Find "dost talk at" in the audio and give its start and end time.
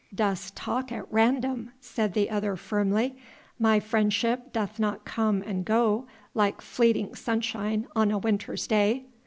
0.15-1.11